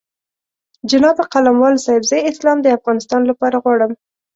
جناب 0.89 1.15
قلموال 1.33 1.75
صاحب 1.85 2.03
زه 2.11 2.17
اسلام 2.31 2.57
د 2.61 2.67
افغانستان 2.77 3.21
لپاره 3.29 3.57
غواړم. 3.63 3.91